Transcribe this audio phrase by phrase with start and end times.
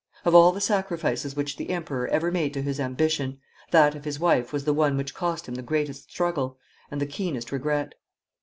[0.25, 4.19] Of all the sacrifices which the Emperor ever made to his ambition that of his
[4.19, 6.57] wife was the one which cost him the greatest struggle
[6.89, 7.93] and the keenest regret.